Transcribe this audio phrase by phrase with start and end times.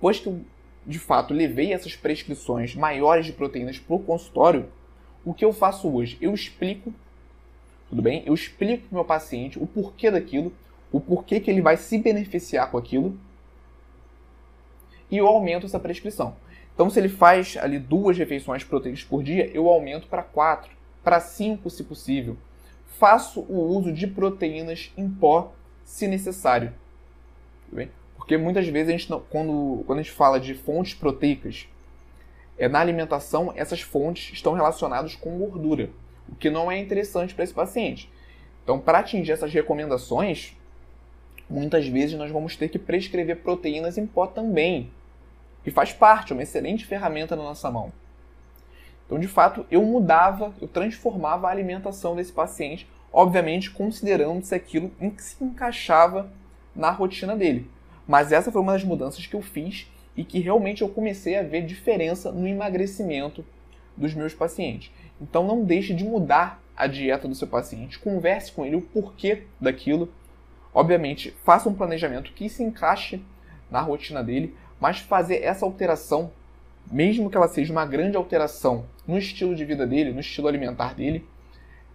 [0.00, 0.40] Pois que eu,
[0.86, 4.68] de fato, levei essas prescrições maiores de proteínas para o consultório,
[5.24, 6.16] o que eu faço hoje?
[6.20, 6.94] Eu explico,
[7.88, 8.22] tudo bem?
[8.24, 10.52] Eu explico para o meu paciente o porquê daquilo,
[10.90, 13.18] o porquê que ele vai se beneficiar com aquilo,
[15.10, 16.36] e eu aumento essa prescrição.
[16.74, 20.77] Então, se ele faz ali duas refeições proteicas por dia, eu aumento para quatro,
[21.08, 22.36] para cinco, se possível.
[22.98, 26.74] Faço o uso de proteínas em pó, se necessário.
[28.14, 31.66] Porque muitas vezes a gente não, quando, quando a gente fala de fontes proteicas,
[32.58, 35.88] é, na alimentação essas fontes estão relacionadas com gordura,
[36.28, 38.12] o que não é interessante para esse paciente.
[38.62, 40.58] Então, para atingir essas recomendações,
[41.48, 44.90] muitas vezes nós vamos ter que prescrever proteínas em pó também.
[45.64, 47.90] E faz parte, uma excelente ferramenta na nossa mão.
[49.08, 54.92] Então, de fato, eu mudava, eu transformava a alimentação desse paciente, obviamente considerando se aquilo
[55.16, 56.30] se encaixava
[56.76, 57.70] na rotina dele.
[58.06, 61.42] Mas essa foi uma das mudanças que eu fiz e que realmente eu comecei a
[61.42, 63.42] ver diferença no emagrecimento
[63.96, 64.92] dos meus pacientes.
[65.18, 69.44] Então não deixe de mudar a dieta do seu paciente, converse com ele o porquê
[69.58, 70.12] daquilo.
[70.72, 73.22] Obviamente, faça um planejamento que se encaixe
[73.70, 76.30] na rotina dele, mas fazer essa alteração,
[76.90, 80.94] mesmo que ela seja uma grande alteração no estilo de vida dele, no estilo alimentar
[80.94, 81.24] dele,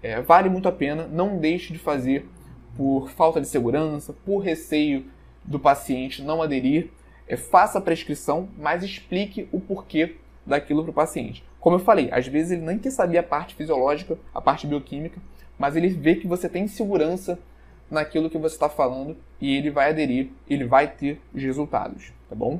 [0.01, 1.07] é, vale muito a pena.
[1.07, 2.27] Não deixe de fazer
[2.75, 5.05] por falta de segurança, por receio
[5.43, 6.89] do paciente não aderir,
[7.27, 11.43] é, faça a prescrição, mas explique o porquê daquilo para o paciente.
[11.59, 15.21] Como eu falei, às vezes ele nem quer saber a parte fisiológica, a parte bioquímica,
[15.57, 17.39] mas ele vê que você tem segurança
[17.89, 22.35] naquilo que você está falando e ele vai aderir, ele vai ter os resultados, tá
[22.35, 22.59] bom?